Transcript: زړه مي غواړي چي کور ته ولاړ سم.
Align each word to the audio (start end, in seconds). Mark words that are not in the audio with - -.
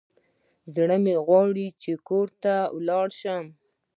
زړه 0.73 0.95
مي 1.03 1.15
غواړي 1.25 1.67
چي 1.81 1.93
کور 2.07 2.27
ته 2.43 2.53
ولاړ 2.75 3.07
سم. 3.21 3.45